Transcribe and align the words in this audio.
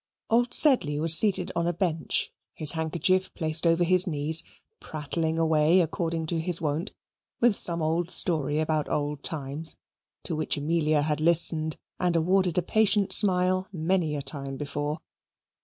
Old 0.31 0.51
Sedley 0.51 0.99
was 0.99 1.15
seated 1.15 1.51
on 1.55 1.67
a 1.67 1.73
bench, 1.73 2.33
his 2.55 2.71
handkerchief 2.71 3.31
placed 3.35 3.67
over 3.67 3.83
his 3.83 4.07
knees, 4.07 4.43
prattling 4.79 5.37
away, 5.37 5.79
according 5.79 6.25
to 6.25 6.39
his 6.39 6.59
wont, 6.59 6.91
with 7.39 7.55
some 7.55 7.83
old 7.83 8.09
story 8.09 8.57
about 8.57 8.89
old 8.89 9.21
times 9.21 9.75
to 10.23 10.35
which 10.35 10.57
Amelia 10.57 11.03
had 11.03 11.21
listened 11.21 11.77
and 11.99 12.15
awarded 12.15 12.57
a 12.57 12.63
patient 12.63 13.13
smile 13.13 13.67
many 13.71 14.15
a 14.15 14.23
time 14.23 14.57
before. 14.57 14.97